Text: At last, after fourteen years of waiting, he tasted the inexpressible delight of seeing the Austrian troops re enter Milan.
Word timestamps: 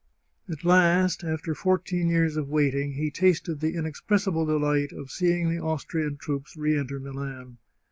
At 0.49 0.63
last, 0.65 1.23
after 1.23 1.53
fourteen 1.53 2.09
years 2.09 2.35
of 2.35 2.49
waiting, 2.49 2.93
he 2.93 3.11
tasted 3.11 3.59
the 3.59 3.75
inexpressible 3.75 4.47
delight 4.47 4.91
of 4.91 5.11
seeing 5.11 5.47
the 5.47 5.61
Austrian 5.61 6.17
troops 6.17 6.57
re 6.57 6.75
enter 6.75 6.99
Milan. 6.99 7.59